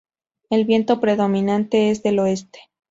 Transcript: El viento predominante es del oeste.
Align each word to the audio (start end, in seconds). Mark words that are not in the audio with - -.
El 0.49 0.65
viento 0.65 0.99
predominante 0.99 1.91
es 1.91 2.01
del 2.01 2.17
oeste. 2.17 2.59